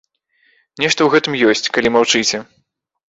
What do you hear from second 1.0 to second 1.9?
ў гэтым ёсць,